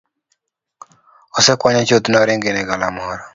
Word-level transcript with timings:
Osekwanye 1.37 1.81
chuth 1.87 2.07
noringi 2.11 2.49
ne 2.51 2.63
galamoro 2.69 3.23